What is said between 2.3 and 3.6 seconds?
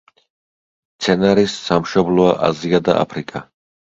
აზია და აფრიკა.